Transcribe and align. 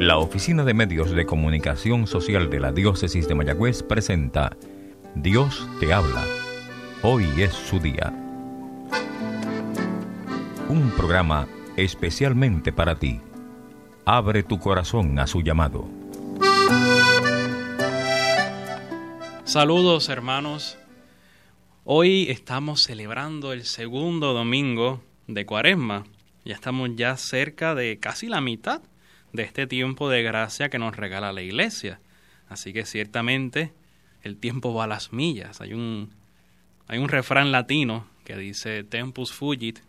La 0.00 0.16
Oficina 0.18 0.64
de 0.64 0.74
Medios 0.74 1.12
de 1.12 1.24
Comunicación 1.24 2.08
Social 2.08 2.50
de 2.50 2.58
la 2.58 2.72
Diócesis 2.72 3.28
de 3.28 3.36
Mayagüez 3.36 3.84
presenta 3.84 4.56
Dios 5.14 5.68
te 5.78 5.92
habla. 5.92 6.24
Hoy 7.02 7.26
es 7.38 7.52
su 7.52 7.78
día. 7.78 8.12
Un 10.68 10.90
programa 10.96 11.46
especialmente 11.76 12.72
para 12.72 12.98
ti. 12.98 13.20
Abre 14.04 14.42
tu 14.42 14.58
corazón 14.58 15.20
a 15.20 15.28
su 15.28 15.42
llamado. 15.42 15.88
Saludos 19.44 20.08
hermanos. 20.08 20.76
Hoy 21.84 22.28
estamos 22.30 22.82
celebrando 22.82 23.52
el 23.52 23.64
segundo 23.64 24.32
domingo 24.32 25.07
de 25.28 25.46
Cuaresma. 25.46 26.04
Ya 26.44 26.54
estamos 26.54 26.90
ya 26.96 27.16
cerca 27.16 27.74
de 27.74 27.98
casi 27.98 28.26
la 28.26 28.40
mitad 28.40 28.82
de 29.32 29.42
este 29.42 29.66
tiempo 29.66 30.08
de 30.08 30.22
gracia 30.22 30.70
que 30.70 30.78
nos 30.78 30.96
regala 30.96 31.32
la 31.32 31.42
iglesia. 31.42 32.00
Así 32.48 32.72
que 32.72 32.86
ciertamente 32.86 33.72
el 34.22 34.38
tiempo 34.38 34.74
va 34.74 34.84
a 34.84 34.88
las 34.88 35.12
millas. 35.12 35.60
Hay 35.60 35.74
un, 35.74 36.10
hay 36.86 36.98
un 36.98 37.08
refrán 37.08 37.52
latino 37.52 38.06
que 38.24 38.36
dice 38.36 38.82
tempus 38.84 39.32
fugit, 39.32 39.80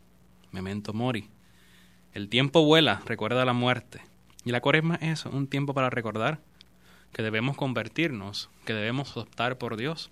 memento 0.52 0.94
mori. 0.94 1.30
El 2.14 2.28
tiempo 2.28 2.66
vuela, 2.66 3.02
recuerda 3.06 3.46
la 3.46 3.54
muerte. 3.54 4.02
Y 4.44 4.52
la 4.52 4.62
cuaresma 4.62 4.96
es 4.96 5.26
un 5.26 5.48
tiempo 5.48 5.74
para 5.74 5.90
recordar 5.90 6.40
que 7.14 7.24
debemos 7.24 7.56
convertirnos, 7.56 8.50
que 8.66 8.74
debemos 8.74 9.16
optar 9.16 9.58
por 9.58 9.78
Dios 9.78 10.10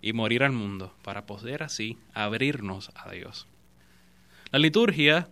y 0.00 0.14
morir 0.14 0.42
al 0.42 0.52
mundo 0.52 0.94
para 1.02 1.26
poder 1.26 1.62
así 1.62 1.98
abrirnos 2.14 2.90
a 2.94 3.10
Dios. 3.10 3.46
La 4.54 4.60
liturgia 4.60 5.28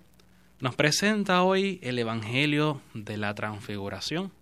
nos 0.59 0.75
presenta 0.75 1.45
hoy 1.45 1.79
el 1.85 1.97
Evangelio 1.97 2.81
de 2.93 3.17
la 3.17 3.33
Transfiguración 3.37 4.33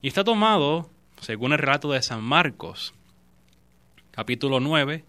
y 0.00 0.08
está 0.08 0.24
tomado 0.24 0.90
según 1.20 1.52
el 1.52 1.60
relato 1.60 1.92
de 1.92 2.02
San 2.02 2.20
Marcos, 2.20 2.94
capítulo 4.10 4.58
9, 4.58 5.04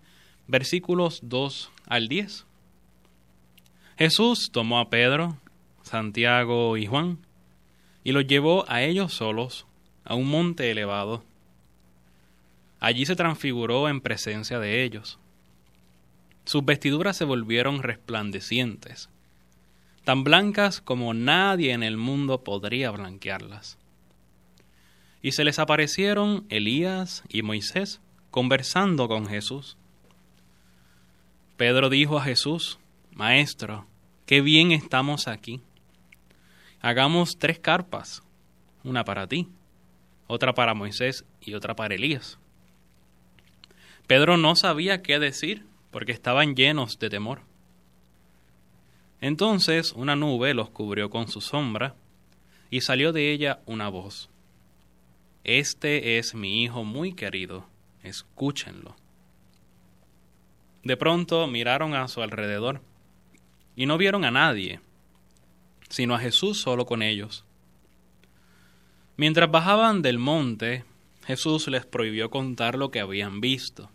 versículos 0.45 1.21
2 1.23 1.71
al 1.87 2.07
10. 2.07 2.45
Jesús 3.97 4.51
tomó 4.51 4.77
a 4.77 4.91
Pedro, 4.91 5.39
Santiago 5.81 6.77
y 6.77 6.85
Juan 6.85 7.17
y 8.03 8.11
los 8.11 8.27
llevó 8.27 8.63
a 8.69 8.83
ellos 8.83 9.11
solos 9.11 9.65
a 10.03 10.13
un 10.13 10.27
monte 10.27 10.69
elevado. 10.69 11.23
Allí 12.79 13.07
se 13.07 13.15
transfiguró 13.15 13.89
en 13.89 14.01
presencia 14.01 14.59
de 14.59 14.83
ellos. 14.83 15.17
Sus 16.45 16.65
vestiduras 16.65 17.17
se 17.17 17.25
volvieron 17.25 17.83
resplandecientes 17.83 19.09
tan 20.03 20.23
blancas 20.23 20.81
como 20.81 21.13
nadie 21.13 21.71
en 21.71 21.83
el 21.83 21.97
mundo 21.97 22.43
podría 22.43 22.91
blanquearlas. 22.91 23.77
Y 25.21 25.31
se 25.31 25.45
les 25.45 25.59
aparecieron 25.59 26.45
Elías 26.49 27.23
y 27.29 27.41
Moisés 27.41 28.01
conversando 28.29 29.07
con 29.07 29.27
Jesús. 29.27 29.77
Pedro 31.55 31.89
dijo 31.89 32.17
a 32.17 32.23
Jesús, 32.23 32.79
Maestro, 33.11 33.85
qué 34.25 34.41
bien 34.41 34.71
estamos 34.71 35.27
aquí. 35.27 35.61
Hagamos 36.81 37.37
tres 37.37 37.59
carpas, 37.59 38.23
una 38.83 39.05
para 39.05 39.27
ti, 39.27 39.47
otra 40.27 40.53
para 40.53 40.73
Moisés 40.73 41.23
y 41.39 41.53
otra 41.53 41.75
para 41.75 41.95
Elías. 41.95 42.37
Pedro 44.07 44.35
no 44.35 44.57
sabía 44.57 45.01
qué 45.01 45.19
decir 45.19 45.65
porque 45.93 46.11
estaban 46.11 46.55
llenos 46.55 46.99
de 46.99 47.09
temor. 47.09 47.41
Entonces 49.21 49.93
una 49.93 50.17
nube 50.17 50.53
los 50.53 50.69
cubrió 50.69 51.09
con 51.09 51.29
su 51.29 51.39
sombra, 51.39 51.95
y 52.69 52.81
salió 52.81 53.13
de 53.13 53.31
ella 53.31 53.61
una 53.67 53.87
voz. 53.87 54.29
Este 55.43 56.17
es 56.17 56.33
mi 56.33 56.63
Hijo 56.63 56.83
muy 56.83 57.13
querido, 57.13 57.67
escúchenlo. 58.01 58.95
De 60.83 60.97
pronto 60.97 61.47
miraron 61.47 61.93
a 61.93 62.07
su 62.07 62.21
alrededor, 62.21 62.81
y 63.75 63.85
no 63.85 63.97
vieron 63.97 64.25
a 64.25 64.31
nadie, 64.31 64.81
sino 65.87 66.15
a 66.15 66.19
Jesús 66.19 66.59
solo 66.59 66.85
con 66.85 67.01
ellos. 67.01 67.45
Mientras 69.15 69.51
bajaban 69.51 70.01
del 70.01 70.17
monte, 70.17 70.83
Jesús 71.25 71.67
les 71.67 71.85
prohibió 71.85 72.29
contar 72.31 72.75
lo 72.77 72.89
que 72.89 72.99
habían 72.99 73.39
visto, 73.39 73.91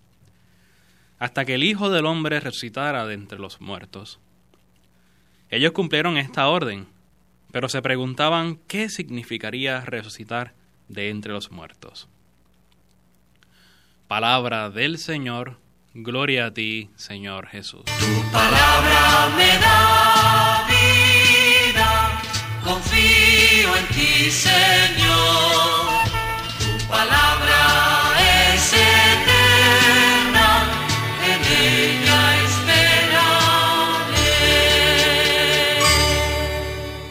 hasta 1.18 1.44
que 1.44 1.54
el 1.54 1.64
Hijo 1.64 1.90
del 1.90 2.06
Hombre 2.06 2.40
resucitara 2.40 3.06
de 3.06 3.14
entre 3.14 3.38
los 3.38 3.60
muertos. 3.60 4.20
Ellos 5.50 5.72
cumplieron 5.72 6.16
esta 6.16 6.48
orden, 6.48 6.86
pero 7.52 7.68
se 7.68 7.82
preguntaban 7.82 8.58
qué 8.68 8.88
significaría 8.88 9.80
resucitar 9.80 10.54
de 10.88 11.10
entre 11.10 11.32
los 11.32 11.50
muertos. 11.50 12.08
Palabra 14.06 14.70
del 14.70 14.98
Señor, 14.98 15.58
gloria 15.94 16.46
a 16.46 16.54
ti, 16.54 16.90
Señor 16.96 17.46
Jesús. 17.48 17.84
Tu 17.84 18.32
palabra 18.32 19.34
me 19.36 19.58
da 19.58 20.66
vida, 20.68 22.22
confío 22.64 23.76
en 23.76 23.86
ti, 23.88 24.30
Señor. 24.30 25.07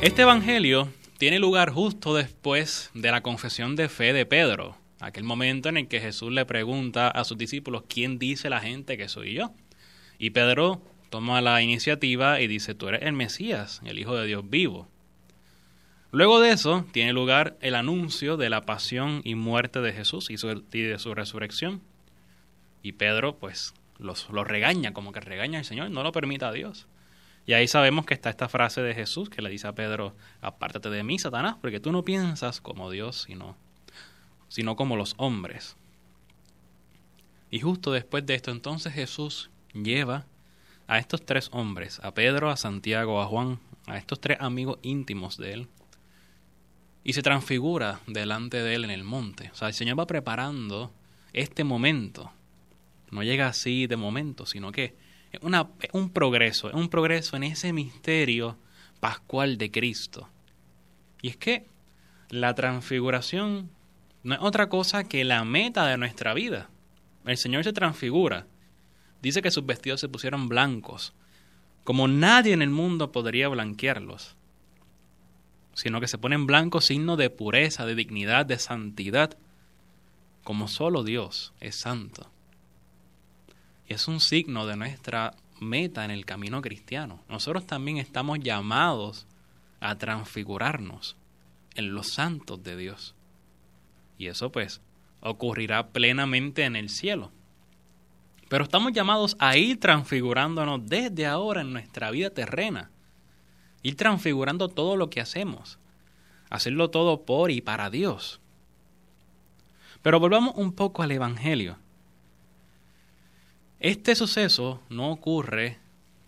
Este 0.08 0.22
Evangelio 0.22 0.88
tiene 1.18 1.38
lugar 1.38 1.70
justo 1.70 2.16
después 2.16 2.92
de 2.94 3.12
la 3.12 3.22
confesión 3.22 3.76
de 3.76 3.90
fe 3.90 4.14
de 4.14 4.26
Pedro, 4.26 4.78
aquel 5.02 5.26
momento 5.26 5.68
en 5.68 5.76
el 5.76 5.90
que 5.90 6.00
Jesús 6.00 6.32
le 6.32 6.46
pregunta 6.46 7.10
a 7.10 7.26
sus 7.26 7.38
discípulos, 7.38 7.84
¿quién 7.90 8.18
dice 8.18 8.50
la 8.50 8.62
gente 8.62 8.98
que 8.98 9.10
soy 9.10 9.34
yo? 9.34 9.52
Y 10.18 10.30
Pedro 10.30 10.82
toma 11.10 11.42
la 11.42 11.62
iniciativa 11.62 12.40
y 12.40 12.48
dice, 12.48 12.74
tú 12.74 12.88
eres 12.88 13.02
el 13.02 13.12
Mesías, 13.12 13.82
el 13.84 14.00
Hijo 14.00 14.16
de 14.16 14.26
Dios 14.26 14.50
vivo. 14.50 14.88
Luego 16.14 16.40
de 16.40 16.52
eso 16.52 16.86
tiene 16.94 17.12
lugar 17.12 17.58
el 17.60 17.76
anuncio 17.76 18.38
de 18.38 18.50
la 18.50 18.62
pasión 18.62 19.20
y 19.26 19.36
muerte 19.36 19.82
de 19.82 19.92
Jesús 19.92 20.30
y, 20.30 20.38
de 20.84 21.00
su 21.00 21.16
resurrección. 21.16 21.82
Y 22.82 22.94
Pedro 22.94 23.36
pues 23.36 23.74
los, 24.00 24.30
los 24.30 24.48
regaña, 24.48 24.94
como 24.94 25.12
que 25.12 25.20
regaña 25.20 25.60
al 25.60 25.66
Señor, 25.66 25.92
no 25.92 26.02
lo 26.02 26.14
permita 26.14 26.48
a 26.48 26.54
Dios. 26.54 26.88
Y 27.48 27.54
ahí 27.54 27.68
sabemos 27.70 28.06
que 28.06 28.14
está 28.14 28.30
esta 28.30 28.50
frase 28.50 28.82
de 28.82 28.94
Jesús 28.94 29.30
que 29.30 29.42
le 29.42 29.50
dice 29.50 29.68
a 29.68 29.74
Pedro, 29.74 30.14
apártate 30.42 30.90
de 30.90 31.02
mí, 31.04 31.18
Satanás, 31.18 31.56
porque 31.62 31.80
tú 31.80 31.94
no 31.94 32.04
piensas 32.04 32.60
como 32.60 32.92
Dios, 32.92 33.24
sino, 33.26 33.56
sino 34.50 34.76
como 34.76 34.98
los 34.98 35.16
hombres. 35.18 35.78
Y 37.50 37.62
justo 37.62 37.94
después 37.94 38.26
de 38.26 38.36
esto, 38.36 38.52
entonces 38.52 38.94
Jesús 38.94 39.50
lleva 39.74 40.26
a 40.88 41.00
estos 41.00 41.26
tres 41.26 41.48
hombres, 41.54 42.02
a 42.04 42.14
Pedro, 42.14 42.50
a 42.50 42.58
Santiago, 42.58 43.22
a 43.22 43.28
Juan, 43.28 43.60
a 43.88 43.98
estos 43.98 44.20
tres 44.20 44.40
amigos 44.42 44.80
íntimos 44.82 45.38
de 45.38 45.54
él, 45.54 45.68
y 47.06 47.14
se 47.14 47.22
transfigura 47.22 48.02
delante 48.08 48.62
de 48.62 48.76
él 48.76 48.84
en 48.84 48.92
el 48.92 49.06
monte. 49.06 49.52
O 49.54 49.56
sea, 49.56 49.70
el 49.70 49.74
Señor 49.74 49.98
va 49.98 50.06
preparando 50.06 50.92
este 51.32 51.64
momento. 51.64 52.30
No 53.10 53.24
llega 53.24 53.48
así 53.48 53.88
de 53.88 53.96
momento, 53.96 54.46
sino 54.46 54.74
que 54.74 55.07
una, 55.42 55.70
un 55.94 56.10
progreso, 56.10 56.70
es 56.70 56.74
un 56.74 56.90
progreso 56.90 57.36
en 57.36 57.44
ese 57.44 57.74
misterio 57.74 58.58
pascual 59.00 59.58
de 59.58 59.72
Cristo. 59.72 60.30
Y 61.22 61.30
es 61.30 61.38
que 61.38 61.68
la 62.30 62.56
transfiguración 62.56 63.70
no 64.24 64.36
es 64.36 64.42
otra 64.42 64.70
cosa 64.70 65.04
que 65.04 65.24
la 65.24 65.44
meta 65.46 65.86
de 65.86 65.98
nuestra 65.98 66.34
vida. 66.34 66.70
El 67.26 67.38
Señor 67.38 67.64
se 67.64 67.74
transfigura. 67.74 68.48
Dice 69.22 69.42
que 69.42 69.52
sus 69.52 69.66
vestidos 69.66 70.00
se 70.00 70.10
pusieron 70.10 70.48
blancos, 70.48 71.14
como 71.84 72.08
nadie 72.08 72.54
en 72.54 72.62
el 72.62 72.70
mundo 72.70 73.12
podría 73.12 73.48
blanquearlos, 73.48 74.36
sino 75.74 76.00
que 76.00 76.08
se 76.08 76.18
ponen 76.18 76.46
blancos 76.46 76.86
signo 76.86 77.18
de 77.18 77.30
pureza, 77.30 77.86
de 77.86 77.96
dignidad, 77.96 78.46
de 78.46 78.60
santidad, 78.60 79.38
como 80.44 80.68
solo 80.68 81.04
Dios 81.04 81.54
es 81.60 81.76
santo. 81.76 82.30
Es 83.88 84.08
un 84.08 84.20
signo 84.20 84.66
de 84.66 84.76
nuestra 84.76 85.34
meta 85.60 86.04
en 86.04 86.12
el 86.12 86.26
camino 86.26 86.62
cristiano. 86.62 87.24
Nosotros 87.30 87.66
también 87.66 87.98
estamos 87.98 88.40
llamados 88.40 89.28
a 89.80 89.96
transfigurarnos 89.98 91.16
en 91.76 91.94
los 91.94 92.08
santos 92.08 92.62
de 92.64 92.76
Dios. 92.76 93.16
Y 94.18 94.28
eso 94.28 94.52
pues 94.52 94.82
ocurrirá 95.22 95.90
plenamente 95.90 96.66
en 96.66 96.76
el 96.76 96.90
cielo. 96.90 97.32
Pero 98.50 98.64
estamos 98.64 98.94
llamados 98.94 99.36
a 99.40 99.58
ir 99.58 99.80
transfigurándonos 99.80 100.88
desde 100.88 101.26
ahora 101.26 101.62
en 101.62 101.74
nuestra 101.74 102.12
vida 102.12 102.30
terrena. 102.30 102.92
Ir 103.84 103.96
transfigurando 103.96 104.70
todo 104.70 104.98
lo 104.98 105.10
que 105.10 105.22
hacemos. 105.22 105.80
Hacerlo 106.50 106.90
todo 106.90 107.26
por 107.26 107.52
y 107.52 107.62
para 107.62 107.90
Dios. 107.90 108.42
Pero 110.02 110.20
volvamos 110.20 110.54
un 110.56 110.74
poco 110.74 111.04
al 111.04 111.12
Evangelio. 111.12 111.78
Este 113.80 114.16
suceso 114.16 114.82
no 114.90 115.12
ocurre 115.12 115.78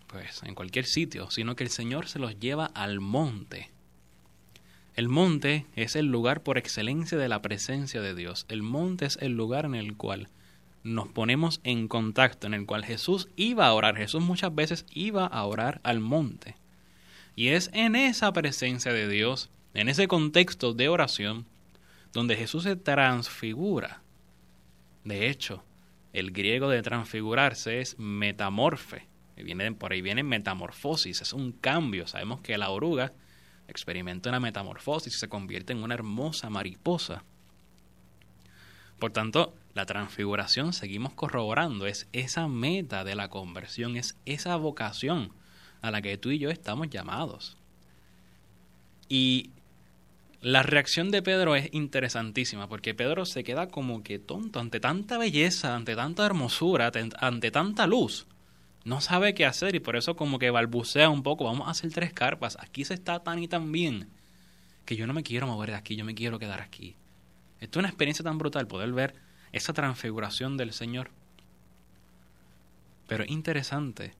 pues 0.06 0.42
en 0.44 0.54
cualquier 0.54 0.84
sitio, 0.84 1.30
sino 1.30 1.56
que 1.56 1.64
el 1.64 1.70
Señor 1.70 2.08
se 2.08 2.18
los 2.18 2.38
lleva 2.38 2.66
al 2.66 3.00
monte. 3.00 3.70
El 4.94 5.08
monte 5.08 5.66
es 5.76 5.96
el 5.96 6.06
lugar 6.06 6.42
por 6.42 6.58
excelencia 6.58 7.16
de 7.18 7.28
la 7.28 7.42
presencia 7.42 8.00
de 8.00 8.14
Dios. 8.14 8.46
El 8.48 8.62
monte 8.62 9.06
es 9.06 9.18
el 9.20 9.32
lugar 9.32 9.64
en 9.64 9.74
el 9.74 9.96
cual 9.96 10.28
nos 10.82 11.08
ponemos 11.08 11.60
en 11.64 11.88
contacto, 11.88 12.46
en 12.46 12.54
el 12.54 12.66
cual 12.66 12.84
Jesús 12.84 13.28
iba 13.36 13.66
a 13.66 13.72
orar. 13.72 13.96
Jesús 13.96 14.22
muchas 14.22 14.54
veces 14.54 14.86
iba 14.92 15.26
a 15.26 15.44
orar 15.44 15.80
al 15.84 16.00
monte. 16.00 16.56
Y 17.34 17.48
es 17.48 17.70
en 17.72 17.96
esa 17.96 18.32
presencia 18.32 18.92
de 18.92 19.08
Dios, 19.08 19.50
en 19.74 19.88
ese 19.88 20.08
contexto 20.08 20.72
de 20.72 20.88
oración, 20.88 21.46
donde 22.12 22.36
Jesús 22.36 22.64
se 22.64 22.76
transfigura. 22.76 24.02
De 25.04 25.28
hecho, 25.28 25.64
el 26.12 26.32
griego 26.32 26.68
de 26.68 26.82
transfigurarse 26.82 27.80
es 27.80 27.98
metamorfe. 27.98 29.06
Viene, 29.36 29.72
por 29.72 29.92
ahí 29.92 30.02
viene 30.02 30.22
metamorfosis, 30.22 31.22
es 31.22 31.32
un 31.32 31.52
cambio. 31.52 32.06
Sabemos 32.06 32.40
que 32.40 32.58
la 32.58 32.70
oruga 32.70 33.12
experimenta 33.68 34.28
una 34.28 34.40
metamorfosis 34.40 35.14
y 35.14 35.18
se 35.18 35.28
convierte 35.28 35.72
en 35.72 35.82
una 35.82 35.94
hermosa 35.94 36.50
mariposa. 36.50 37.24
Por 38.98 39.12
tanto, 39.12 39.54
la 39.72 39.86
transfiguración 39.86 40.72
seguimos 40.72 41.14
corroborando, 41.14 41.86
es 41.86 42.06
esa 42.12 42.48
meta 42.48 43.02
de 43.02 43.14
la 43.14 43.28
conversión, 43.28 43.96
es 43.96 44.18
esa 44.26 44.56
vocación 44.56 45.32
a 45.80 45.90
la 45.90 46.02
que 46.02 46.18
tú 46.18 46.30
y 46.30 46.38
yo 46.38 46.50
estamos 46.50 46.90
llamados. 46.90 47.56
Y 49.08 49.50
la 50.42 50.62
reacción 50.62 51.10
de 51.10 51.22
Pedro 51.22 51.54
es 51.54 51.68
interesantísima, 51.72 52.66
porque 52.66 52.94
Pedro 52.94 53.26
se 53.26 53.44
queda 53.44 53.68
como 53.68 54.02
que 54.02 54.18
tonto 54.18 54.58
ante 54.58 54.80
tanta 54.80 55.18
belleza, 55.18 55.74
ante 55.76 55.94
tanta 55.94 56.24
hermosura, 56.24 56.90
ante 57.20 57.50
tanta 57.50 57.86
luz. 57.86 58.26
No 58.84 59.02
sabe 59.02 59.34
qué 59.34 59.44
hacer 59.44 59.74
y 59.74 59.80
por 59.80 59.96
eso 59.96 60.16
como 60.16 60.38
que 60.38 60.50
balbucea 60.50 61.10
un 61.10 61.22
poco, 61.22 61.44
vamos 61.44 61.68
a 61.68 61.72
hacer 61.72 61.92
tres 61.92 62.14
carpas, 62.14 62.56
aquí 62.60 62.86
se 62.86 62.94
está 62.94 63.20
tan 63.20 63.38
y 63.42 63.48
tan 63.48 63.70
bien, 63.70 64.08
que 64.86 64.96
yo 64.96 65.06
no 65.06 65.12
me 65.12 65.22
quiero 65.22 65.46
mover 65.46 65.70
de 65.70 65.76
aquí, 65.76 65.96
yo 65.96 66.06
me 66.06 66.14
quiero 66.14 66.38
quedar 66.38 66.62
aquí. 66.62 66.96
Esto 67.60 67.78
es 67.78 67.82
una 67.82 67.88
experiencia 67.88 68.24
tan 68.24 68.38
brutal, 68.38 68.66
poder 68.66 68.92
ver 68.92 69.14
esa 69.52 69.74
transfiguración 69.74 70.56
del 70.56 70.72
Señor. 70.72 71.10
Pero 73.06 73.24
es 73.24 73.30
interesante, 73.30 74.14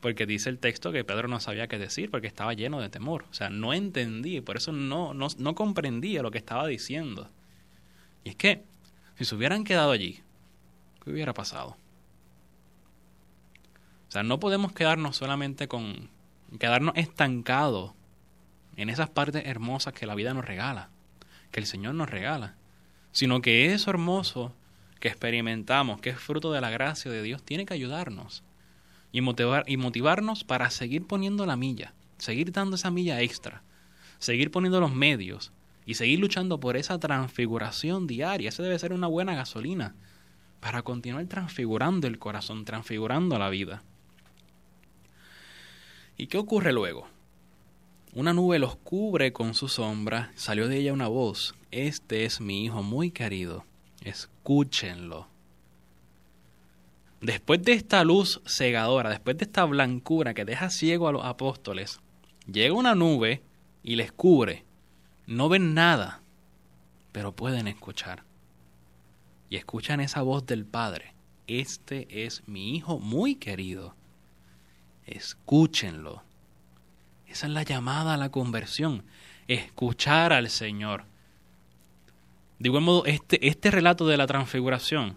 porque 0.00 0.26
dice 0.26 0.50
el 0.50 0.58
texto 0.58 0.92
que 0.92 1.04
Pedro 1.04 1.28
no 1.28 1.40
sabía 1.40 1.68
qué 1.68 1.78
decir 1.78 2.10
porque 2.10 2.26
estaba 2.26 2.54
lleno 2.54 2.80
de 2.80 2.88
temor. 2.88 3.24
O 3.30 3.34
sea, 3.34 3.50
no 3.50 3.72
entendía 3.72 4.42
por 4.42 4.56
eso 4.56 4.72
no, 4.72 5.14
no, 5.14 5.28
no 5.38 5.54
comprendía 5.54 6.22
lo 6.22 6.30
que 6.30 6.38
estaba 6.38 6.66
diciendo. 6.66 7.30
Y 8.24 8.30
es 8.30 8.36
que, 8.36 8.64
si 9.16 9.24
se 9.24 9.34
hubieran 9.34 9.64
quedado 9.64 9.90
allí, 9.90 10.20
¿qué 11.02 11.10
hubiera 11.10 11.32
pasado? 11.32 11.76
O 14.08 14.12
sea, 14.12 14.22
no 14.22 14.38
podemos 14.38 14.72
quedarnos 14.72 15.16
solamente 15.16 15.68
con, 15.68 16.10
quedarnos 16.58 16.94
estancados 16.96 17.92
en 18.76 18.90
esas 18.90 19.08
partes 19.08 19.46
hermosas 19.46 19.94
que 19.94 20.06
la 20.06 20.14
vida 20.14 20.34
nos 20.34 20.44
regala, 20.44 20.90
que 21.50 21.60
el 21.60 21.66
Señor 21.66 21.94
nos 21.94 22.10
regala, 22.10 22.56
sino 23.12 23.40
que 23.40 23.72
eso 23.72 23.90
hermoso 23.90 24.54
que 25.00 25.08
experimentamos, 25.08 26.00
que 26.00 26.10
es 26.10 26.18
fruto 26.18 26.52
de 26.52 26.60
la 26.60 26.70
gracia 26.70 27.10
de 27.10 27.22
Dios, 27.22 27.42
tiene 27.42 27.66
que 27.66 27.74
ayudarnos 27.74 28.42
y, 29.16 29.22
motivar, 29.22 29.64
y 29.66 29.78
motivarnos 29.78 30.44
para 30.44 30.68
seguir 30.68 31.06
poniendo 31.06 31.46
la 31.46 31.56
milla, 31.56 31.94
seguir 32.18 32.52
dando 32.52 32.76
esa 32.76 32.90
milla 32.90 33.22
extra, 33.22 33.62
seguir 34.18 34.50
poniendo 34.50 34.78
los 34.78 34.94
medios 34.94 35.52
y 35.86 35.94
seguir 35.94 36.20
luchando 36.20 36.60
por 36.60 36.76
esa 36.76 36.98
transfiguración 36.98 38.06
diaria. 38.06 38.50
Esa 38.50 38.62
debe 38.62 38.78
ser 38.78 38.92
una 38.92 39.06
buena 39.06 39.34
gasolina 39.34 39.94
para 40.60 40.82
continuar 40.82 41.24
transfigurando 41.28 42.06
el 42.06 42.18
corazón, 42.18 42.66
transfigurando 42.66 43.38
la 43.38 43.48
vida. 43.48 43.82
¿Y 46.18 46.26
qué 46.26 46.36
ocurre 46.36 46.74
luego? 46.74 47.08
Una 48.12 48.34
nube 48.34 48.58
los 48.58 48.76
cubre 48.76 49.32
con 49.32 49.54
su 49.54 49.68
sombra, 49.68 50.30
salió 50.34 50.68
de 50.68 50.76
ella 50.76 50.92
una 50.92 51.08
voz, 51.08 51.54
Este 51.70 52.26
es 52.26 52.42
mi 52.42 52.66
Hijo 52.66 52.82
muy 52.82 53.10
querido, 53.12 53.64
escúchenlo. 54.02 55.35
Después 57.20 57.62
de 57.62 57.72
esta 57.72 58.04
luz 58.04 58.42
cegadora, 58.46 59.10
después 59.10 59.38
de 59.38 59.44
esta 59.46 59.64
blancura 59.64 60.34
que 60.34 60.44
deja 60.44 60.68
ciego 60.68 61.08
a 61.08 61.12
los 61.12 61.24
apóstoles, 61.24 62.00
llega 62.50 62.74
una 62.74 62.94
nube 62.94 63.42
y 63.82 63.96
les 63.96 64.12
cubre. 64.12 64.64
No 65.26 65.48
ven 65.48 65.74
nada, 65.74 66.20
pero 67.12 67.32
pueden 67.32 67.68
escuchar. 67.68 68.24
Y 69.48 69.56
escuchan 69.56 70.00
esa 70.00 70.22
voz 70.22 70.44
del 70.44 70.66
Padre. 70.66 71.14
Este 71.46 72.24
es 72.24 72.46
mi 72.46 72.76
Hijo 72.76 72.98
muy 72.98 73.36
querido. 73.36 73.94
Escúchenlo. 75.06 76.22
Esa 77.26 77.46
es 77.46 77.52
la 77.52 77.62
llamada 77.62 78.14
a 78.14 78.18
la 78.18 78.30
conversión. 78.30 79.04
Escuchar 79.48 80.32
al 80.32 80.50
Señor. 80.50 81.04
De 82.58 82.68
igual 82.68 82.82
modo, 82.82 83.06
este, 83.06 83.48
este 83.48 83.70
relato 83.70 84.06
de 84.06 84.16
la 84.16 84.26
transfiguración 84.26 85.16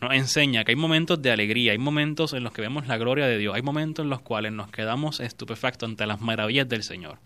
nos 0.00 0.14
enseña 0.14 0.64
que 0.64 0.72
hay 0.72 0.76
momentos 0.76 1.20
de 1.20 1.30
alegría, 1.30 1.72
hay 1.72 1.78
momentos 1.78 2.32
en 2.32 2.42
los 2.42 2.52
que 2.52 2.62
vemos 2.62 2.86
la 2.86 2.96
gloria 2.96 3.26
de 3.26 3.36
Dios, 3.36 3.54
hay 3.54 3.62
momentos 3.62 4.02
en 4.04 4.10
los 4.10 4.22
cuales 4.22 4.52
nos 4.52 4.70
quedamos 4.70 5.20
estupefactos 5.20 5.88
ante 5.88 6.06
las 6.06 6.20
maravillas 6.20 6.68
del 6.68 6.82
Señor. 6.82 7.18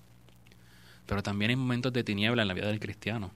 Pero 1.07 1.23
también 1.23 1.51
hay 1.51 1.57
momentos 1.57 1.93
de 1.93 2.03
tiniebla 2.03 2.43
en 2.43 2.49
la 2.49 2.55
vida 2.55 2.67
del 2.67 2.81
cristiano. 2.81 3.33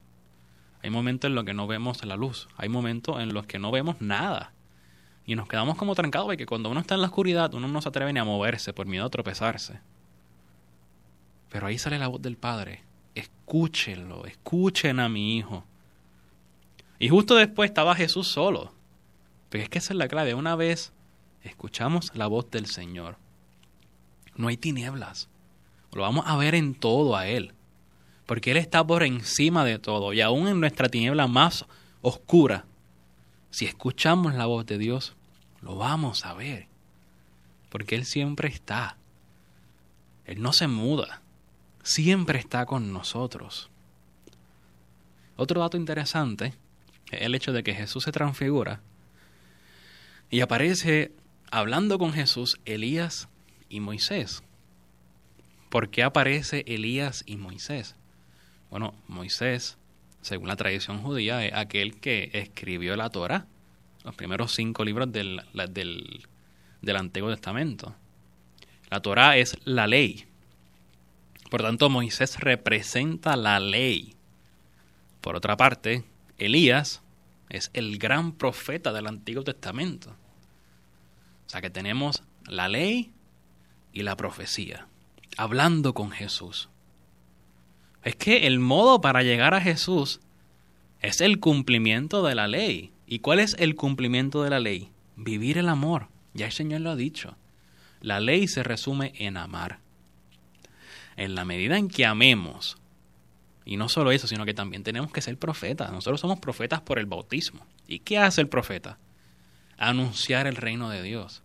Hay 0.82 0.90
momentos 0.90 1.28
en 1.28 1.34
los 1.36 1.44
que 1.44 1.54
no 1.54 1.66
vemos 1.66 2.04
la 2.04 2.16
luz, 2.16 2.48
hay 2.56 2.68
momentos 2.68 3.20
en 3.20 3.32
los 3.32 3.46
que 3.46 3.60
no 3.60 3.70
vemos 3.70 4.00
nada. 4.00 4.52
Y 5.24 5.36
nos 5.36 5.46
quedamos 5.46 5.76
como 5.76 5.94
trancados 5.94 6.26
porque 6.26 6.46
cuando 6.46 6.70
uno 6.70 6.80
está 6.80 6.94
en 6.94 7.02
la 7.02 7.08
oscuridad 7.08 7.52
uno 7.54 7.68
no 7.68 7.82
se 7.82 7.90
atreve 7.90 8.12
ni 8.12 8.18
a 8.18 8.24
moverse 8.24 8.72
por 8.72 8.86
miedo 8.86 9.04
a 9.04 9.10
tropezarse. 9.10 9.80
Pero 11.50 11.66
ahí 11.66 11.78
sale 11.78 11.98
la 11.98 12.08
voz 12.08 12.22
del 12.22 12.36
Padre. 12.36 12.82
Escúchenlo, 13.14 14.26
escuchen 14.26 14.98
a 14.98 15.08
mi 15.08 15.36
hijo. 15.36 15.64
Y 16.98 17.08
justo 17.08 17.36
después 17.36 17.70
estaba 17.70 17.94
Jesús 17.94 18.26
solo. 18.26 18.77
Pero 19.48 19.64
es 19.64 19.70
que 19.70 19.78
esa 19.78 19.92
es 19.92 19.98
la 19.98 20.08
clave. 20.08 20.34
Una 20.34 20.56
vez 20.56 20.92
escuchamos 21.42 22.10
la 22.14 22.26
voz 22.26 22.50
del 22.50 22.66
Señor, 22.66 23.16
no 24.36 24.48
hay 24.48 24.56
tinieblas. 24.56 25.28
Lo 25.92 26.02
vamos 26.02 26.24
a 26.26 26.36
ver 26.36 26.54
en 26.54 26.74
todo 26.74 27.16
a 27.16 27.26
Él. 27.26 27.54
Porque 28.26 28.50
Él 28.50 28.58
está 28.58 28.86
por 28.86 29.02
encima 29.02 29.64
de 29.64 29.78
todo. 29.78 30.12
Y 30.12 30.20
aún 30.20 30.48
en 30.48 30.60
nuestra 30.60 30.88
tiniebla 30.88 31.26
más 31.26 31.66
oscura, 32.02 32.66
si 33.50 33.64
escuchamos 33.64 34.34
la 34.34 34.46
voz 34.46 34.66
de 34.66 34.78
Dios, 34.78 35.16
lo 35.62 35.76
vamos 35.76 36.26
a 36.26 36.34
ver. 36.34 36.68
Porque 37.70 37.94
Él 37.94 38.04
siempre 38.04 38.48
está. 38.48 38.96
Él 40.26 40.42
no 40.42 40.52
se 40.52 40.68
muda. 40.68 41.22
Siempre 41.82 42.38
está 42.38 42.66
con 42.66 42.92
nosotros. 42.92 43.70
Otro 45.36 45.60
dato 45.60 45.76
interesante 45.78 46.52
es 47.10 47.22
el 47.22 47.34
hecho 47.34 47.52
de 47.52 47.62
que 47.62 47.74
Jesús 47.74 48.04
se 48.04 48.12
transfigura 48.12 48.82
y 50.30 50.40
aparece 50.40 51.12
hablando 51.50 51.98
con 51.98 52.12
Jesús 52.12 52.58
Elías 52.64 53.28
y 53.68 53.80
Moisés. 53.80 54.42
¿Por 55.70 55.90
qué 55.90 56.02
aparece 56.02 56.64
Elías 56.66 57.22
y 57.26 57.36
Moisés? 57.36 57.94
Bueno, 58.70 58.94
Moisés, 59.06 59.78
según 60.22 60.48
la 60.48 60.56
tradición 60.56 61.02
judía, 61.02 61.44
es 61.44 61.54
aquel 61.54 61.98
que 62.00 62.30
escribió 62.32 62.96
la 62.96 63.10
Torah, 63.10 63.46
los 64.04 64.14
primeros 64.14 64.54
cinco 64.54 64.84
libros 64.84 65.10
del, 65.12 65.42
del, 65.70 66.26
del 66.82 66.96
Antiguo 66.96 67.30
Testamento. 67.30 67.94
La 68.90 69.00
Torah 69.00 69.36
es 69.36 69.56
la 69.64 69.86
ley. 69.86 70.24
Por 71.50 71.62
tanto, 71.62 71.88
Moisés 71.90 72.40
representa 72.40 73.36
la 73.36 73.60
ley. 73.60 74.14
Por 75.20 75.36
otra 75.36 75.56
parte, 75.56 76.04
Elías 76.38 77.02
es 77.48 77.70
el 77.74 77.98
gran 77.98 78.32
profeta 78.32 78.92
del 78.92 79.06
Antiguo 79.06 79.44
Testamento. 79.44 80.10
O 81.46 81.50
sea 81.50 81.60
que 81.60 81.70
tenemos 81.70 82.22
la 82.46 82.68
ley 82.68 83.12
y 83.92 84.02
la 84.02 84.16
profecía, 84.16 84.86
hablando 85.36 85.94
con 85.94 86.10
Jesús. 86.10 86.68
Es 88.02 88.16
que 88.16 88.46
el 88.46 88.58
modo 88.58 89.00
para 89.00 89.22
llegar 89.22 89.54
a 89.54 89.60
Jesús 89.60 90.20
es 91.00 91.20
el 91.20 91.40
cumplimiento 91.40 92.22
de 92.24 92.34
la 92.34 92.48
ley. 92.48 92.92
¿Y 93.06 93.20
cuál 93.20 93.40
es 93.40 93.54
el 93.58 93.74
cumplimiento 93.74 94.42
de 94.42 94.50
la 94.50 94.60
ley? 94.60 94.90
Vivir 95.16 95.58
el 95.58 95.68
amor. 95.68 96.08
Ya 96.34 96.46
el 96.46 96.52
Señor 96.52 96.82
lo 96.82 96.90
ha 96.90 96.96
dicho. 96.96 97.36
La 98.00 98.20
ley 98.20 98.48
se 98.48 98.62
resume 98.62 99.12
en 99.16 99.36
amar. 99.36 99.80
En 101.16 101.34
la 101.34 101.44
medida 101.44 101.76
en 101.76 101.88
que 101.88 102.06
amemos, 102.06 102.77
y 103.68 103.76
no 103.76 103.90
solo 103.90 104.12
eso, 104.12 104.26
sino 104.26 104.46
que 104.46 104.54
también 104.54 104.82
tenemos 104.82 105.12
que 105.12 105.20
ser 105.20 105.36
profetas. 105.36 105.92
Nosotros 105.92 106.22
somos 106.22 106.40
profetas 106.40 106.80
por 106.80 106.98
el 106.98 107.04
bautismo. 107.04 107.66
¿Y 107.86 107.98
qué 107.98 108.16
hace 108.16 108.40
el 108.40 108.48
profeta? 108.48 108.96
Anunciar 109.76 110.46
el 110.46 110.56
reino 110.56 110.88
de 110.88 111.02
Dios. 111.02 111.42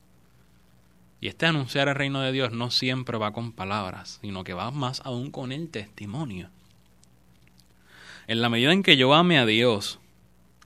Y 1.20 1.28
este 1.28 1.48
anunciar 1.48 1.90
el 1.90 1.96
reino 1.96 2.22
de 2.22 2.32
Dios 2.32 2.54
no 2.54 2.72
siempre 2.72 3.18
va 3.18 3.34
con 3.34 3.52
palabras, 3.52 4.20
sino 4.22 4.46
que 4.46 4.54
va 4.54 4.72
más 4.72 5.02
aún 5.04 5.32
con 5.32 5.52
el 5.52 5.68
testimonio. 5.68 6.50
En 8.28 8.42
la 8.42 8.48
medida 8.48 8.72
en 8.72 8.84
que 8.84 8.96
yo 8.96 9.14
ame 9.14 9.38
a 9.38 9.46
Dios 9.46 10.00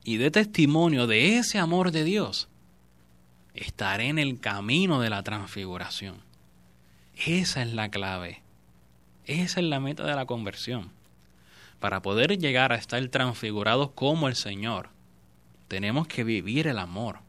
y 0.04 0.18
dé 0.18 0.30
testimonio 0.30 1.08
de 1.08 1.40
ese 1.40 1.58
amor 1.58 1.90
de 1.90 2.04
Dios, 2.04 2.50
estaré 3.56 4.10
en 4.10 4.20
el 4.20 4.40
camino 4.40 5.02
de 5.02 5.10
la 5.10 5.24
transfiguración. 5.24 6.18
Esa 7.16 7.64
es 7.64 7.74
la 7.74 7.90
clave. 7.90 8.44
Esa 9.26 9.60
es 9.60 9.66
la 9.66 9.80
meta 9.80 10.06
de 10.06 10.14
la 10.14 10.28
conversión. 10.28 10.96
Para 11.80 12.02
poder 12.02 12.38
llegar 12.38 12.72
a 12.72 12.76
estar 12.76 13.06
transfigurados 13.10 13.92
como 13.92 14.28
el 14.28 14.36
Señor, 14.36 14.90
tenemos 15.68 16.08
que 16.08 16.24
vivir 16.24 16.68
el 16.68 16.80
amor. 16.80 17.20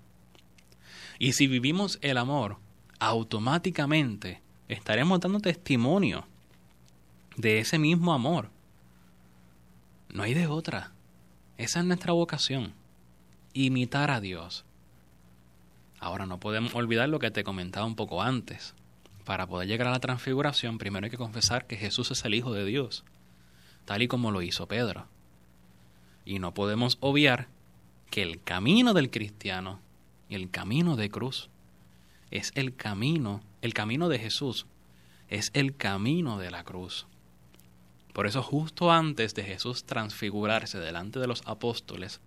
Y 1.18 1.32
si 1.32 1.46
vivimos 1.46 1.98
el 2.00 2.16
amor, 2.16 2.58
automáticamente 2.98 4.40
estaremos 4.68 5.20
dando 5.20 5.40
testimonio 5.40 6.26
de 7.36 7.58
ese 7.58 7.78
mismo 7.78 8.12
amor. 8.12 8.50
No 10.08 10.22
hay 10.22 10.34
de 10.34 10.46
otra. 10.46 10.92
Esa 11.58 11.80
es 11.80 11.84
nuestra 11.84 12.12
vocación. 12.12 12.72
Imitar 13.52 14.10
a 14.10 14.20
Dios. 14.20 14.64
Ahora 16.00 16.26
no 16.26 16.38
podemos 16.38 16.74
olvidar 16.74 17.08
lo 17.08 17.18
que 17.18 17.30
te 17.30 17.44
comentaba 17.44 17.84
un 17.84 17.96
poco 17.96 18.22
antes. 18.22 18.74
Para 19.24 19.46
poder 19.46 19.68
llegar 19.68 19.88
a 19.88 19.92
la 19.92 20.00
transfiguración, 20.00 20.78
primero 20.78 21.04
hay 21.04 21.10
que 21.10 21.18
confesar 21.18 21.66
que 21.66 21.76
Jesús 21.76 22.10
es 22.12 22.24
el 22.24 22.34
Hijo 22.34 22.52
de 22.52 22.64
Dios, 22.64 23.04
tal 23.88 24.02
y 24.02 24.07
como 24.07 24.30
lo 24.30 24.42
hizo 24.42 24.68
Pedro. 24.68 25.07
Y 26.26 26.40
no 26.40 26.52
podemos 26.52 26.99
obviar 27.00 27.49
que 28.11 28.21
el 28.21 28.42
camino 28.42 28.92
del 28.92 29.11
cristiano 29.11 29.80
y 30.28 30.35
el 30.35 30.50
camino 30.50 30.95
de 30.95 31.09
cruz 31.09 31.49
es 32.30 32.52
el 32.54 32.76
camino, 32.76 33.40
el 33.62 33.73
camino 33.73 34.11
de 34.11 34.18
Jesús, 34.18 34.66
es 35.30 35.50
el 35.54 35.75
camino 35.75 36.38
de 36.38 36.50
la 36.50 36.64
cruz. 36.64 37.07
Por 38.12 38.26
eso 38.26 38.42
justo 38.42 38.92
antes 38.92 39.35
de 39.35 39.42
Jesús 39.42 39.85
transfigurarse 39.85 40.78
delante 40.78 41.18
de 41.18 41.26
los 41.26 41.40
apóstoles, 41.47 42.21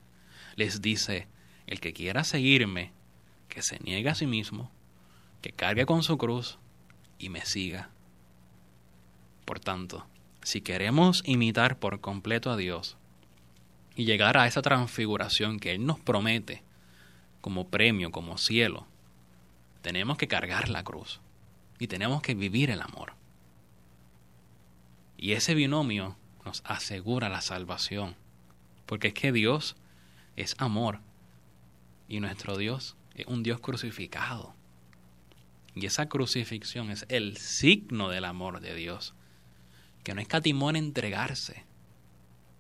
les 0.55 0.81
dice, 0.81 1.27
el 1.67 1.79
que 1.79 1.93
quiera 1.93 2.23
seguirme, 2.23 2.91
que 3.49 3.61
se 3.61 3.77
niegue 3.83 4.09
a 4.09 4.15
sí 4.15 4.25
mismo, 4.25 4.71
que 5.43 5.51
cargue 5.51 5.85
con 5.85 6.01
su 6.01 6.17
cruz 6.17 6.57
y 7.19 7.29
me 7.29 7.45
siga. 7.45 7.91
Por 9.45 9.59
tanto, 9.59 10.07
si 10.43 10.61
queremos 10.61 11.23
imitar 11.25 11.77
por 11.77 12.01
completo 12.01 12.51
a 12.51 12.57
Dios 12.57 12.97
y 13.95 14.05
llegar 14.05 14.37
a 14.37 14.47
esa 14.47 14.61
transfiguración 14.61 15.59
que 15.59 15.71
Él 15.71 15.85
nos 15.85 15.99
promete 15.99 16.63
como 17.41 17.67
premio, 17.67 18.11
como 18.11 18.37
cielo, 18.37 18.87
tenemos 19.81 20.17
que 20.17 20.27
cargar 20.27 20.69
la 20.69 20.83
cruz 20.83 21.21
y 21.79 21.87
tenemos 21.87 22.21
que 22.21 22.35
vivir 22.35 22.69
el 22.69 22.81
amor. 22.81 23.13
Y 25.17 25.33
ese 25.33 25.55
binomio 25.55 26.17
nos 26.45 26.63
asegura 26.65 27.29
la 27.29 27.41
salvación, 27.41 28.15
porque 28.85 29.09
es 29.09 29.13
que 29.13 29.31
Dios 29.31 29.75
es 30.35 30.55
amor 30.57 30.99
y 32.07 32.19
nuestro 32.19 32.57
Dios 32.57 32.95
es 33.15 33.25
un 33.27 33.43
Dios 33.43 33.59
crucificado. 33.59 34.55
Y 35.75 35.85
esa 35.85 36.09
crucifixión 36.09 36.89
es 36.89 37.05
el 37.09 37.37
signo 37.37 38.09
del 38.09 38.25
amor 38.25 38.59
de 38.59 38.75
Dios, 38.75 39.13
que 40.03 40.13
no 40.13 40.21
escatimó 40.21 40.69
en 40.69 40.75
entregarse, 40.77 41.63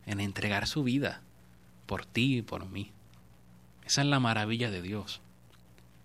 en 0.05 0.19
entregar 0.19 0.67
su 0.67 0.83
vida 0.83 1.21
por 1.85 2.05
ti 2.05 2.37
y 2.37 2.41
por 2.41 2.67
mí. 2.67 2.91
Esa 3.85 4.01
es 4.01 4.07
la 4.07 4.19
maravilla 4.19 4.71
de 4.71 4.81
Dios. 4.81 5.21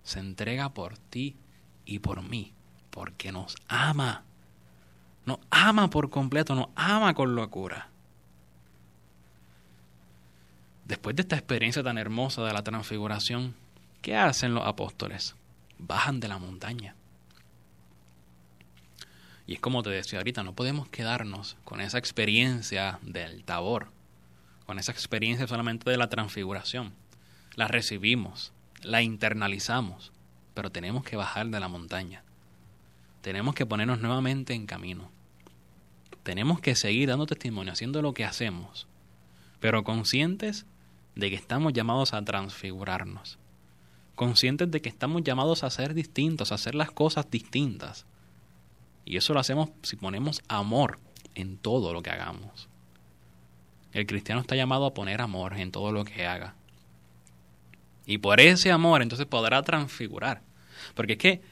Se 0.03 0.19
entrega 0.19 0.71
por 0.71 0.99
ti 0.99 1.37
y 1.85 2.01
por 2.01 2.23
mí, 2.23 2.53
porque 2.91 3.33
nos 3.33 3.57
ama. 3.69 4.25
Nos 5.25 5.39
ama 5.51 5.91
por 5.91 6.11
completo, 6.11 6.55
nos 6.55 6.69
ama 6.75 7.15
con 7.15 7.35
locura. 7.35 7.89
Después 10.85 11.17
de 11.17 11.23
esta 11.23 11.37
experiencia 11.37 11.83
tan 11.83 11.99
hermosa 11.99 12.45
de 12.45 12.53
la 12.53 12.63
transfiguración, 12.63 13.55
¿qué 14.03 14.17
hacen 14.17 14.55
los 14.55 14.67
apóstoles? 14.67 15.35
Bajan 15.79 16.21
de 16.21 16.29
la 16.29 16.39
montaña. 16.39 16.95
Y 19.47 19.55
es 19.55 19.61
como 19.61 19.83
te 19.83 19.91
decía 19.91 20.19
ahorita, 20.19 20.43
no 20.43 20.55
podemos 20.55 20.89
quedarnos 20.89 21.57
con 21.65 21.81
esa 21.81 21.99
experiencia 21.99 22.99
del 23.03 23.45
tabor, 23.45 23.89
con 24.67 24.79
esa 24.79 24.93
experiencia 24.93 25.47
solamente 25.47 25.89
de 25.91 25.97
la 25.97 26.09
transfiguración 26.09 26.93
la 27.57 27.69
recibimos, 27.69 28.53
la 28.83 29.03
internalizamos, 29.03 30.13
pero 30.55 30.71
tenemos 30.71 31.03
que 31.05 31.17
bajar 31.17 31.49
de 31.49 31.59
la 31.59 31.69
montaña. 31.69 32.23
Tenemos 33.23 33.55
que 33.55 33.67
ponernos 33.67 34.01
nuevamente 34.01 34.53
en 34.53 34.67
camino. 34.67 35.11
Tenemos 36.23 36.61
que 36.61 36.77
seguir 36.77 37.09
dando 37.09 37.27
testimonio, 37.27 37.73
haciendo 37.73 38.03
lo 38.03 38.13
que 38.13 38.27
hacemos, 38.27 38.87
pero 39.59 39.85
conscientes 39.85 40.67
de 41.15 41.31
que 41.31 41.37
estamos 41.37 41.73
llamados 41.73 42.13
a 42.13 42.23
transfigurarnos. 42.23 43.39
Conscientes 44.15 44.71
de 44.71 44.83
que 44.83 44.91
estamos 44.91 45.25
llamados 45.25 45.65
a 45.65 45.71
ser 45.71 45.95
distintos, 45.95 46.53
a 46.53 46.57
hacer 46.57 46.75
las 46.75 46.91
cosas 46.91 47.31
distintas. 47.31 48.05
Y 49.07 49.17
eso 49.17 49.33
lo 49.33 49.41
hacemos 49.41 49.71
si 49.83 49.97
ponemos 49.97 50.43
amor 50.49 50.99
en 51.35 51.57
todo 51.57 51.93
lo 51.95 52.03
que 52.03 52.11
hagamos. 52.11 52.69
El 53.93 54.07
cristiano 54.07 54.41
está 54.41 54.57
llamado 54.57 54.85
a 54.85 54.93
poner 54.93 55.23
amor 55.23 55.57
en 55.57 55.71
todo 55.71 55.93
lo 55.93 56.05
que 56.05 56.27
haga. 56.27 56.57
Y 58.05 58.19
por 58.19 58.41
ese 58.41 58.73
amor 58.73 59.01
entonces 59.01 59.27
podrá 59.27 59.63
transfigurar. 59.63 60.43
Porque 60.95 61.15
es 61.15 61.19
que 61.19 61.43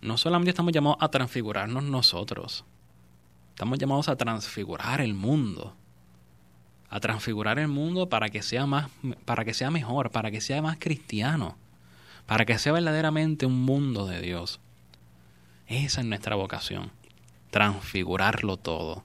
no 0.00 0.16
solamente 0.16 0.50
estamos 0.50 0.72
llamados 0.72 0.96
a 1.00 1.08
transfigurarnos 1.08 1.84
nosotros, 1.84 2.64
estamos 3.50 3.78
llamados 3.78 4.08
a 4.08 4.16
transfigurar 4.16 5.00
el 5.00 5.14
mundo. 5.14 5.76
A 6.88 7.00
transfigurar 7.00 7.58
el 7.58 7.68
mundo 7.68 8.08
para 8.08 8.30
que 8.30 8.40
sea 8.40 8.66
más, 8.66 8.88
para 9.24 9.44
que 9.44 9.52
sea 9.52 9.70
mejor, 9.70 10.10
para 10.10 10.30
que 10.30 10.40
sea 10.40 10.62
más 10.62 10.78
cristiano, 10.78 11.58
para 12.26 12.46
que 12.46 12.58
sea 12.58 12.72
verdaderamente 12.72 13.46
un 13.46 13.62
mundo 13.62 14.06
de 14.06 14.20
Dios. 14.20 14.60
Esa 15.66 16.00
es 16.00 16.06
nuestra 16.06 16.36
vocación, 16.36 16.90
transfigurarlo 17.50 18.56
todo. 18.56 19.04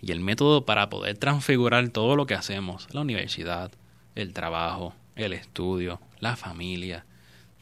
Y 0.00 0.12
el 0.12 0.20
método 0.20 0.64
para 0.64 0.88
poder 0.90 1.16
transfigurar 1.18 1.88
todo 1.88 2.16
lo 2.16 2.26
que 2.26 2.34
hacemos, 2.34 2.88
la 2.92 3.00
universidad, 3.00 3.70
el 4.14 4.32
trabajo, 4.32 4.94
el 5.14 5.32
estudio, 5.32 6.00
la 6.20 6.36
familia, 6.36 7.06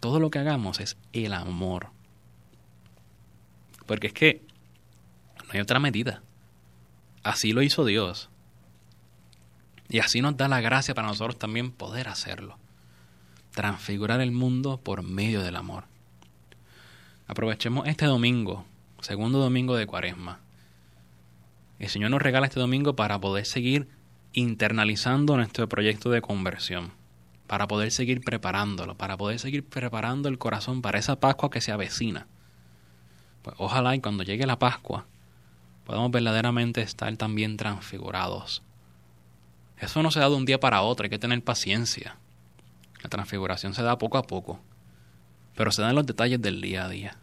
todo 0.01 0.21
lo 0.21 0.31
que 0.31 0.39
hagamos 0.39 0.81
es 0.81 0.97
el 1.13 1.33
amor. 1.33 1.91
Porque 3.87 4.09
es 4.09 4.13
que 4.13 4.43
no 5.45 5.51
hay 5.53 5.61
otra 5.61 5.79
medida. 5.79 6.23
Así 7.23 7.53
lo 7.53 7.63
hizo 7.63 7.85
Dios. 7.85 8.31
Y 9.89 10.01
así 10.01 10.21
nos 10.21 10.37
da 10.37 10.49
la 10.49 10.61
gracia 10.61 10.95
para 10.95 11.09
nosotros 11.09 11.39
también 11.39 11.71
poder 11.71 12.09
hacerlo. 12.09 12.59
Transfigurar 13.53 14.21
el 14.21 14.33
mundo 14.33 14.79
por 14.79 15.03
medio 15.03 15.43
del 15.43 15.57
amor. 15.57 15.85
Aprovechemos 17.27 17.87
este 17.87 18.07
domingo, 18.07 18.65
segundo 19.01 19.39
domingo 19.39 19.77
de 19.77 19.87
Cuaresma. 19.87 20.41
El 21.79 21.89
Señor 21.89 22.11
nos 22.11 22.23
regala 22.23 22.47
este 22.47 22.61
domingo 22.61 22.97
para 22.97 23.21
poder 23.21 23.47
seguir 23.47 23.89
internalizando 24.33 25.37
nuestro 25.37 25.69
proyecto 25.69 26.11
de 26.11 26.21
conversión 26.21 26.93
para 27.47 27.69
poder 27.69 27.91
seguir 27.91 28.21
preparándolo, 28.23 28.97
para 28.97 29.17
poder 29.17 29.39
seguir 29.39 29.65
preparando 29.65 30.29
el 30.29 30.39
corazón 30.39 30.83
para 30.83 30.99
esa 30.99 31.21
Pascua 31.21 31.51
que 31.51 31.61
se 31.61 31.73
avecina. 31.73 32.27
Pues 33.43 33.55
ojalá 33.59 33.95
y 33.95 34.01
cuando 34.01 34.23
llegue 34.23 34.47
la 34.47 34.59
Pascua 34.59 35.07
podamos 35.85 36.11
verdaderamente 36.11 36.81
estar 36.81 37.15
también 37.17 37.57
transfigurados. 37.59 38.63
Eso 39.79 40.03
no 40.03 40.11
se 40.11 40.21
da 40.21 40.31
de 40.31 40.35
un 40.35 40.47
día 40.47 40.59
para 40.59 40.81
otro, 40.83 41.05
hay 41.05 41.11
que 41.11 41.19
tener 41.19 41.43
paciencia. 41.45 42.17
La 43.03 43.11
transfiguración 43.11 43.75
se 43.75 43.83
da 43.83 43.99
poco 43.99 44.17
a 44.17 44.23
poco, 44.23 44.61
pero 45.55 45.73
se 45.73 45.83
da 45.83 45.91
en 45.91 45.97
los 45.97 46.07
detalles 46.07 46.41
del 46.41 46.61
día 46.61 46.85
a 46.85 46.89
día. 46.89 47.17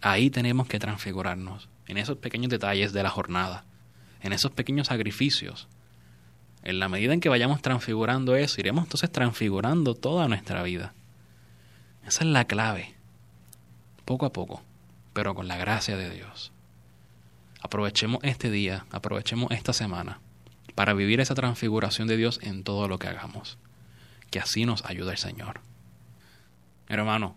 Ahí 0.00 0.30
tenemos 0.30 0.68
que 0.68 0.78
transfigurarnos, 0.78 1.68
en 1.86 1.98
esos 1.98 2.18
pequeños 2.18 2.50
detalles 2.50 2.92
de 2.92 3.02
la 3.02 3.10
jornada, 3.10 3.64
en 4.20 4.32
esos 4.32 4.52
pequeños 4.52 4.88
sacrificios, 4.88 5.68
en 6.62 6.80
la 6.80 6.88
medida 6.88 7.14
en 7.14 7.20
que 7.20 7.28
vayamos 7.28 7.62
transfigurando 7.62 8.36
eso, 8.36 8.60
iremos 8.60 8.84
entonces 8.84 9.10
transfigurando 9.10 9.94
toda 9.94 10.28
nuestra 10.28 10.62
vida. 10.62 10.92
Esa 12.06 12.24
es 12.24 12.30
la 12.30 12.46
clave. 12.46 12.94
Poco 14.04 14.26
a 14.26 14.32
poco, 14.32 14.62
pero 15.12 15.34
con 15.34 15.48
la 15.48 15.56
gracia 15.56 15.96
de 15.96 16.10
Dios. 16.10 16.52
Aprovechemos 17.60 18.20
este 18.22 18.50
día, 18.50 18.86
aprovechemos 18.90 19.50
esta 19.52 19.72
semana 19.72 20.20
para 20.74 20.94
vivir 20.94 21.20
esa 21.20 21.34
transfiguración 21.34 22.06
de 22.08 22.16
Dios 22.16 22.40
en 22.42 22.64
todo 22.64 22.88
lo 22.88 22.98
que 22.98 23.08
hagamos. 23.08 23.58
Que 24.30 24.38
así 24.38 24.64
nos 24.64 24.84
ayude 24.84 25.12
el 25.12 25.18
Señor. 25.18 25.60
Hermano, 26.88 27.36